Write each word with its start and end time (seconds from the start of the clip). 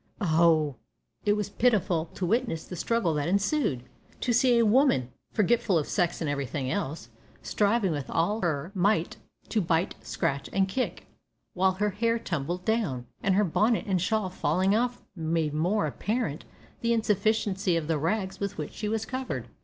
Oh! 0.19 0.77
it 1.25 1.33
was 1.33 1.51
pitiful 1.51 2.05
to 2.15 2.25
witness 2.25 2.63
the 2.65 2.75
struggle 2.75 3.13
that 3.13 3.27
ensued! 3.27 3.83
to 4.21 4.33
see 4.33 4.57
a 4.57 4.65
woman, 4.65 5.11
forgetful 5.31 5.77
of 5.77 5.85
sex 5.87 6.21
and 6.21 6.27
everything 6.27 6.71
else, 6.71 7.09
striving 7.43 7.91
with 7.91 8.09
all 8.09 8.41
her 8.41 8.71
might 8.73 9.17
to 9.49 9.61
bite, 9.61 9.93
scratch, 10.01 10.49
and 10.51 10.67
kick, 10.67 11.05
while 11.53 11.73
her 11.73 11.91
hair 11.91 12.17
tumbled 12.17 12.65
down, 12.65 13.05
and 13.21 13.35
her 13.35 13.43
bonnet 13.43 13.85
and 13.85 14.01
shawl 14.01 14.31
falling 14.31 14.75
off 14.75 15.03
made 15.15 15.53
more 15.53 15.85
apparent 15.85 16.45
the 16.79 16.93
insufficiency 16.93 17.77
of 17.77 17.85
the 17.85 17.99
rags 17.99 18.39
with 18.39 18.57
which 18.57 18.73
she 18.73 18.89
was 18.89 19.05
covered. 19.05 19.49